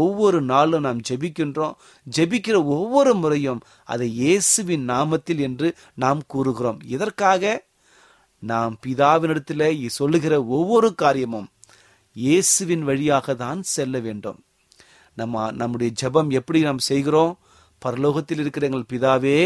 ஒவ்வொரு 0.00 0.38
நாளும் 0.50 0.84
நாம் 0.86 1.06
ஜெபிக்கின்றோம். 1.08 1.74
ஜெபிக்கிற 2.16 2.56
ஒவ்வொரு 2.76 3.12
முறையும் 3.14 3.60
அதை 3.84 4.08
இயேசுவின் 4.22 4.84
நாமத்தில் 4.88 5.40
என்று 5.48 5.68
நாம் 5.94 6.20
கூறுகிறோம். 6.26 6.80
இதற்காக 6.94 7.42
நாம் 8.42 8.74
பிதாவினிடத்தில் 8.84 9.66
சொல்லுகிற 9.98 10.34
ஒவ்வொரு 10.56 10.90
காரியமும் 10.94 11.48
இயேசுவின் 12.16 12.84
வழியாக 12.88 13.34
தான் 13.34 13.60
செல்ல 13.74 13.98
வேண்டும். 13.98 14.38
நம்ம 15.18 15.44
நம்முடைய 15.60 15.90
ஜெபம் 16.00 16.30
எப்படி 16.38 16.60
நாம் 16.62 16.86
செய்கிறோம்? 16.90 17.32
பரலோகத்தில் 17.82 18.40
இருக்கிற 18.42 18.64
எங்கள் 18.68 18.90
பிதாவே 18.92 19.40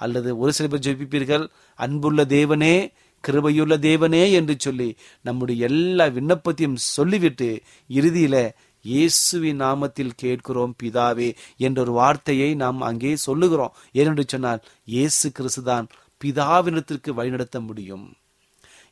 அல்லது 0.00 0.30
ஒரு 0.42 0.52
சில 0.56 0.66
பேர் 0.68 0.86
ஜெபிப்பீர்கள் 0.86 1.44
அன்புள்ள 1.78 2.20
தேவனே 2.34 2.76
கிருபையுள்ள 3.26 3.74
தேவனே 3.88 4.22
என்று 4.38 4.54
சொல்லி 4.66 4.88
நம்முடைய 5.26 5.66
எல்லா 5.68 6.06
விண்ணப்பத்தையும் 6.16 6.78
சொல்லிவிட்டு 6.94 7.50
இறுதியில 7.90 8.36
இயேசுவின் 8.84 9.60
நாமத்தில் 9.64 10.18
கேட்கிறோம் 10.22 10.74
பிதாவே 10.80 11.28
என்ற 11.66 11.78
ஒரு 11.84 11.92
வார்த்தையை 11.98 12.48
நாம் 12.62 12.80
அங்கே 12.88 13.12
சொல்லுகிறோம். 13.26 13.76
ஏனென்று 14.00 14.24
சொன்னால் 14.32 14.60
இயேசு 14.94 15.26
கிறிஸ்துதான் 15.36 15.86
பிதாவினத்திற்கு 16.20 17.10
வழிநடத்த 17.18 17.56
முடியும். 17.68 18.04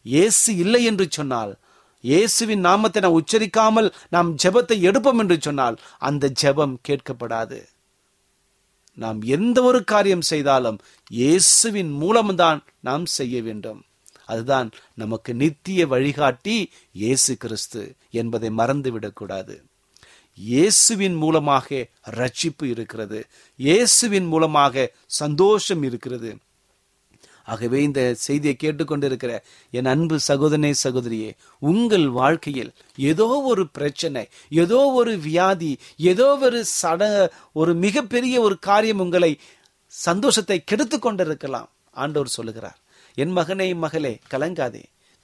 இயேசு 0.07 0.51
இல்லை 0.63 0.83
என்று 0.91 1.07
சொன்னால் 1.19 1.53
இயேசுவின் 2.05 2.65
நாமத்தை 2.69 3.01
நாம் 3.03 3.19
உச்சரிக்காமல் 3.19 3.89
நாம் 4.15 4.31
ஜெபத்தை 4.45 4.79
எடுப்போம் 4.89 5.21
என்று 5.23 5.37
சொன்னால் 5.47 5.77
அந்த 6.09 6.33
ஜெபம் 6.43 6.75
கேட்கப்படாது. 6.89 7.61
நாம் 8.99 9.21
எந்த 9.37 9.59
ஒரு 9.69 9.81
காரியம் 9.93 10.29
செய்தாலும் 10.33 10.79
இயேசுவின் 11.11 11.93
மூலம்தான் 12.03 12.61
நாம் 12.89 13.07
செய்ய 13.19 13.37
வேண்டும். 13.49 13.81
அதுதான் 14.27 14.71
நமக்கு 14.95 15.35
நித்திய 15.35 15.87
வழிகாட்டி 15.87 16.57
இயேசு 16.93 17.37
கிறிஸ்து 17.37 17.97
என்பதை 18.11 18.51
மறந்துவிடக்கூடாது 18.51 19.57
இயேசுவின் 20.39 21.15
மூலமாக 21.15 21.69
ரட்சிப்பு 22.11 22.65
இருக்கிறது. 22.65 23.19
இயேசுவின் 23.59 24.27
மூலமாக 24.27 24.91
சந்தோஷம் 25.07 25.83
இருக்கிறது. 25.83 26.37
ஆகவே 27.45 27.83
இந்த 27.83 28.15
செய்தியை 28.15 28.57
கேட்டுக்கொண்டிருக்கிற 28.57 29.33
என் 29.71 29.85
அன்பு 29.85 30.17
சகோதரனே 30.29 30.73
சகோதரியே 30.85 31.31
உங்கள் 31.59 32.09
வாழ்க்கையில் 32.09 32.73
ஏதோ 32.97 33.29
ஒரு 33.53 33.69
பிரச்சனை 33.69 34.29
ஏதோ 34.49 34.81
ஒரு 34.93 35.19
வியாதி 35.19 35.79
ஏதோ 35.97 36.37
ஒரு 36.47 36.65
சட 36.83 37.31
ஒரு 37.53 37.75
மிகப்பெரிய 37.75 38.41
ஒரு 38.41 38.59
காரியம் 38.59 38.99
உங்களை 38.99 39.39
சந்தோஷத்தை 39.93 40.65
கெடுத்து 40.65 40.99
கொண்டிருக்கலாம். 40.99 41.71
ஆண்டவர் 41.91 42.29
சொல்லுகிறார். 42.29 42.79
என் 43.15 43.37
மகனே 43.37 43.75
மகளே 43.75 44.19
கலங்காதே 44.31 44.83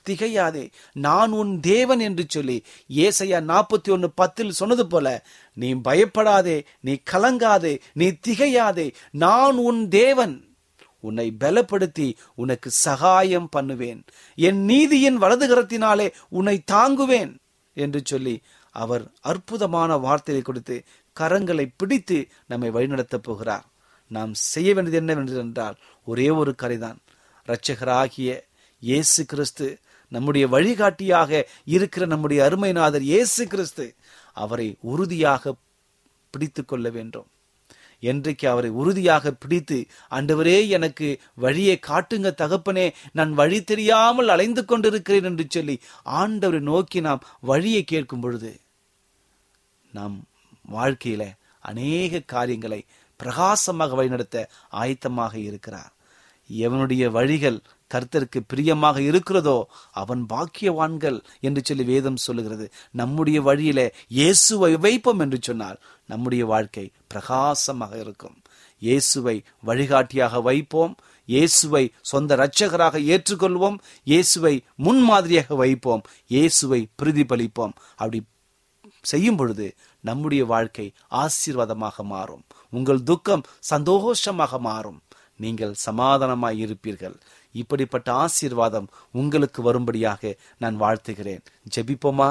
திகையாதே. 0.09 0.70
நான் 0.92 1.31
உன் 1.31 1.61
தேவன் 1.61 2.01
என்று 2.01 2.24
சொல்லி 2.29 2.64
ஏசையா 2.94 3.40
நாற்பத்தி 3.42 3.90
ஒன்னு 3.90 4.11
பத்தில் 4.11 4.51
சொன்னது 4.51 4.87
போல 4.87 5.27
நீ 5.55 5.72
பயப்படாதே 5.72 6.64
நீ 6.81 6.98
கலங்காதே 7.11 7.81
நீ 7.92 8.09
திகையாதே. 8.29 8.92
நான் 9.11 9.57
உன் 9.57 9.88
தேவன். 9.88 10.57
உன்னை 11.01 11.37
பலப்படுத்தி 11.40 12.14
உனக்கு 12.35 12.70
சகாயம் 12.70 13.48
பண்ணுவேன். 13.48 14.05
என் 14.35 14.64
நீதியின் 14.64 15.20
வலதுகரத்தினாலே 15.22 16.12
உன்னை 16.29 16.62
தாங்குவேன் 16.72 17.35
என்று 17.74 18.01
சொல்லி 18.05 18.40
அவர் 18.70 19.11
அற்புதமான 19.20 19.96
வார்த்தையை 19.96 20.42
கொடுத்து 20.42 20.85
கரங்களை 21.20 21.72
பிடித்து 21.77 22.29
நம்மை 22.46 22.70
வழிநடத்தப் 22.70 23.22
போகிறார். 23.22 23.66
நாம் 24.09 24.35
செய்ய 24.35 24.74
வேண்டியது 24.74 25.07
என்னவென்றால் 25.07 25.44
என்றால் 25.44 25.77
ஒரே 26.05 26.31
ஒரு 26.31 26.55
கரைதான் 26.62 26.98
இரட்சகராகிய 27.48 28.30
இயேசு 28.82 29.20
கிறிஸ்து 29.24 29.66
நம்முடைய 30.12 30.44
வழிகாட்டியாக 30.48 31.30
இருக்கிற 31.76 32.02
நம்முடைய 32.06 32.40
அருமைநாதர் 32.48 33.04
இயேசு 33.12 33.42
கிறிஸ்து 33.46 33.87
அவரை 34.44 34.68
உறுதியாக 34.92 35.54
பிடித்து 36.34 36.62
கொள்ள 36.64 36.87
வேண்டும். 36.90 37.26
என்றைக்கு 38.02 38.46
அவரை 38.48 38.70
உறுதியாக 38.80 39.30
பிடித்து 39.42 39.78
ஆண்டவரே 40.11 40.58
எனக்கு 40.76 41.06
வழியை 41.44 41.76
காட்டுங்க 41.87 42.28
தகப்பனே 42.42 42.87
நான் 43.12 43.32
வழி 43.40 43.58
தெரியாமல் 43.70 44.32
அலைந்து 44.34 44.62
கொண்டிருக்கிறேன் 44.64 45.28
என்று 45.30 45.46
சொல்லி 45.48 45.76
ஆண்டவரை 46.20 46.61
நோக்கி 46.70 47.00
நாம் 47.08 47.26
வழியை 47.50 47.82
கேட்கும் 47.84 48.20
பொழுது 48.20 48.52
நாம் 49.92 50.16
வாழ்க்கையில 50.72 51.24
அநேக 51.70 52.20
காரியங்களை 52.34 52.80
பிரகாசமாக 53.20 53.94
வழிநடத்த 53.94 54.37
ஆயத்தமாக 54.72 55.34
இருக்கிறார். 55.48 55.92
எவனுடைய 56.48 57.11
வழிகள் 57.11 57.58
கர்த்தருக்கு 57.94 58.40
பிரியமாக 58.46 59.00
இருக்கிறதோ 59.00 59.66
அவன் 59.90 60.26
பாக்கியவான்கள் 60.32 61.18
என்று 61.40 61.62
சொல்லி 61.64 61.84
வேதம் 61.84 62.16
சொல்லுகிறது. 62.16 62.70
நம்முடைய 62.90 63.40
வழியில 63.40 63.94
இயேசுவை 64.08 64.76
வைப்போம் 64.76 65.18
என்று 65.18 65.38
சொன்னால் 65.40 65.78
நம்முடைய 66.06 66.44
வாழ்க்கை 66.46 66.92
பிரகாசமாக 67.08 67.98
இருக்கும். 67.98 68.37
இயேசுவை 68.78 69.44
வழிகாட்டியாக 69.64 70.40
வைப்போம். 70.40 70.96
இயேசுவை 71.24 71.92
சொந்த 72.00 72.37
இரட்சகராக 72.37 73.00
ஏற்றுக்கொள்வோம். 73.14 73.78
இயேசுவை 74.04 74.64
முன்மாதிரியாக 74.76 75.54
வைப்போம். 75.54 76.02
இயேசுவை 76.26 76.88
பிரதிபலிப்போம். 77.02 77.74
அப்படி 77.96 78.20
செய்யும் 79.00 79.37
பொழுது 79.37 79.76
நம்முடைய 80.00 80.44
வாழ்க்கை 80.44 80.92
ஆசீர்வாதமாக 81.11 82.02
மாறும். 82.02 82.44
உங்கள் 82.70 83.02
துக்கம் 83.02 83.44
சந்தோஷமாக 83.58 84.58
மாறும். 84.58 85.02
நீங்கள் 85.38 85.74
சமாதானமாய் 85.90 86.61
இருப்பீர்கள். 86.66 87.16
இப்படிப்பட்ட 87.53 88.12
ஆசீர்வாதம் 88.12 88.88
உங்களுக்கு 89.12 89.62
வரும்படியாக 89.62 90.37
நான் 90.59 90.81
வாழ்த்துகிறேன். 90.81 91.44
ஜெபிப்போமா? 91.77 92.31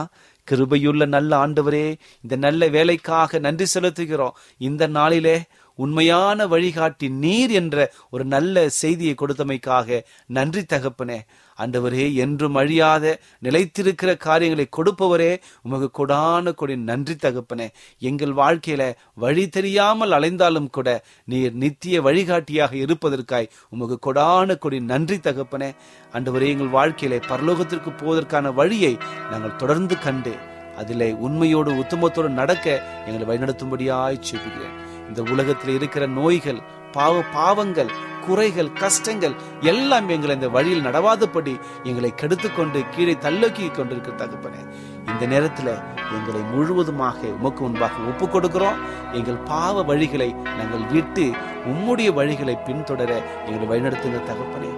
கிருபையுள்ள 0.52 1.06
நல்ல 1.08 1.48
ஆண்டவரே 1.48 1.96
இந்த 2.22 2.36
நல்ல 2.36 2.68
வேலைக்காக 2.68 3.40
நன்றி 3.40 3.66
செலுத்துகிறோம். 3.74 4.38
இந்த 4.58 4.88
நாளிலே 4.88 5.44
உண்மையான 5.84 6.48
வழிகாட்டி 6.48 7.10
நீர் 7.24 7.52
என்ற 7.52 7.76
ஒரு 8.10 8.24
நல்ல 8.26 8.70
செய்தியை 8.70 9.16
கொடுத்தமைக்காக 9.18 10.00
நன்றி 10.28 10.64
தகப்பனே. 10.74 11.20
அண்டவரே 11.58 12.06
என்றும் 12.24 12.56
அழியாத 12.56 13.06
நிலைத்திருக்கிற 13.44 14.12
காரியங்களை 14.18 14.66
கொடுப்பவரே 14.78 15.30
உமக்கு 15.62 15.90
கொடான 16.00 16.54
கொடி 16.54 16.76
நன்றி 16.90 17.16
தகப்பனே. 17.16 17.68
எங்கள் 18.00 18.34
வாழ்க்கையில 18.34 18.94
வழி 19.14 19.46
தெரியாமல் 19.50 20.12
அலைந்தாலும் 20.12 20.70
கூட 20.70 20.90
நீர் 21.26 21.54
நித்திய 21.54 22.02
வழிகாட்டியாக 22.02 22.76
இருப்பதற்காய் 22.76 23.52
உமக்கு 23.70 23.98
கொடான 24.08 24.58
கொடி 24.58 24.80
நன்றி 24.92 25.18
தகப்பனே. 25.18 25.72
அண்டவரே 26.14 26.50
எங்கள் 26.56 26.76
வாழ்க்கையில 26.78 27.22
பரலோகத்திற்கு 27.32 27.94
போவதற்கான 28.02 28.54
வழியை 28.54 28.94
நாங்கள் 29.32 29.56
தொடர்ந்து 29.56 29.98
கண்டு 30.00 30.36
அதிலே 30.78 31.12
உண்மையோடு 31.28 31.72
உத்தமத்தோடு 31.84 32.30
நடக்க 32.42 32.84
எங்களை 33.08 33.26
வழிநடத்தும்படியாய் 33.30 34.26
செய்கிறேன் 34.30 34.76
இந்த 35.08 35.22
உலகத்தில் 35.32 35.74
இருக்கிற 35.76 36.08
நோய்கள் 36.08 36.62
பாவ 36.92 37.22
பாவங்கள் 37.34 37.92
குறைகள் 38.28 38.74
கஷ்டங்கள் 38.74 39.36
எல்லாம் 39.62 40.10
எங்களை 40.10 40.36
இந்த 40.36 40.50
வழியில் 40.50 40.86
நடவாதபடி 40.86 41.54
எங்களை 41.84 42.14
கெடுத்துக்கொண்டு 42.16 42.80
கீழே 42.90 43.14
தள்ளக்கி 43.22 43.72
கொண்டிருக்கிற 43.72 44.16
தகப்பனே 44.16 44.62
இந்த 45.08 45.26
நேரத்துல 45.28 45.70
எங்களை 46.12 46.42
முழுவதுமாக 46.52 47.20
உமக்கு 47.38 47.64
முன்பாக 47.64 48.04
ஒப்பு 48.08 48.26
கொடுக்கிறோம் 48.28 48.82
எங்கள் 49.14 49.40
பாவ 49.44 49.84
வழிகளை 49.84 50.30
நாங்கள் 50.58 50.86
விட்டு 50.92 51.26
உம்முடைய 51.66 52.12
வழிகளை 52.14 52.56
பின்தொடர 52.66 53.12
எங்களை 53.46 53.68
வழிநடத்துங்க 53.68 54.22
தகப்பனே. 54.24 54.72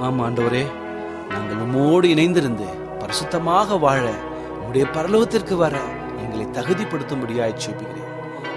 ஆமா 0.00 0.24
ஆண்டவரே. 0.24 0.64
நாங்கள் 1.28 1.56
உம்மோடு 1.56 2.06
இணைந்திருந்து 2.08 2.68
பரிசுத்தமாக 2.98 3.78
வாழ 3.78 4.04
உம்முடைய 4.54 4.86
பரலோகத்திற்கு 4.94 5.56
வர 5.56 5.76
எங்களை 6.22 6.46
தகுதிப்படுத்தும்படியாய் 6.52 7.60
செபிக்கிறேன் 7.60 8.09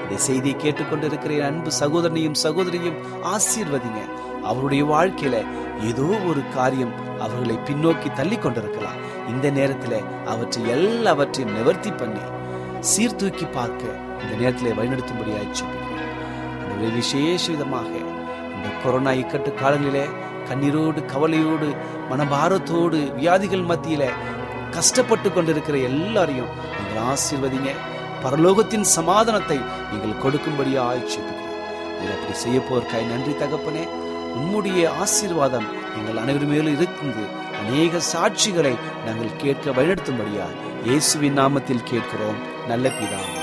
இந்த 0.04 0.18
செய்தியை 0.18 0.56
கேட்டுக்கொண்டிருக்கிற 0.60 1.42
அன்பு 1.48 1.72
சகோதரனையும் 1.80 2.38
சகோதரியும் 2.44 2.98
ஆசீர்வதிங்க. 3.36 4.02
அவருடைய 4.44 4.84
வாழ்க்கையில 4.86 5.36
ஏதோ 5.90 6.08
ஒரு 6.30 6.42
காரியம் 6.56 6.94
அவர்களை 7.20 7.56
பின்னோக்கி 7.68 8.14
தள்ளி 8.14 8.38
கொண்டிருக்கலாம் 8.38 9.00
இந்த 9.30 9.52
நேரத்துல 9.52 9.94
அவற்றை 10.26 10.68
எல்லாவற்றையும் 10.68 11.56
நிவர்த்தி 11.58 11.92
பண்ணி 11.92 12.24
சீர்தூக்கி 12.80 13.46
பார்க்க 13.46 14.00
இந்த 14.24 14.34
நேரத்தில் 14.42 14.78
வழிநடத்தும்படியாய் 14.80 15.52
சொல்லுகிறேன் 15.52 16.96
விசேஷ 16.96 17.52
விதமாக 17.52 17.90
இந்த 18.02 18.12
இந்த 18.56 18.76
கொரோனா 18.84 19.12
இக்கட்டு 19.12 19.52
காலங்களிலே 19.62 20.04
கண்ணீரோடு 20.50 21.06
கவலையோடு 21.06 21.68
மனபாரத்தோடு 22.12 23.16
வியாதிகள் 23.16 23.70
மத்தியில 23.72 24.04
கஷ்டப்பட்டு 24.72 25.34
கொண்டிருக்கிற 25.34 25.78
எல்லாரையும் 25.78 26.54
நீங்கள் 26.78 27.04
ஆசீர்வதிங்க. 27.14 27.72
பரலோகத்தின் 28.24 28.86
சமாதானத்தை 28.98 29.58
நீங்கள் 29.92 30.22
கொடுக்கும்படியா 30.24 30.82
ஆய்ச்சிக்கிறேன் 30.92 31.50
நீங்கள் 31.98 32.16
அப்படி 32.16 32.36
செய்ய 32.44 32.60
போவதற்காய் 32.60 33.12
நன்றி 33.12 33.34
தகப்பனே. 33.42 33.84
உம்முடைய 34.40 34.92
ஆசீர்வாதம் 35.04 35.68
எங்கள் 35.98 36.22
அனைவரும் 36.24 36.54
மேலும் 36.54 36.76
இருக்குது 36.78 37.26
அநேக 37.62 38.02
சாட்சிகளை 38.14 38.74
நாங்கள் 39.06 39.40
கேட்க 39.44 39.72
வழிநடத்தும்படியா 39.72 40.48
இயேசுவின் 40.88 41.40
நாமத்தில் 41.42 41.88
கேட்கிறோம். 41.92 42.40
நல்ல 42.72 42.88
பிதாவே. 43.00 43.43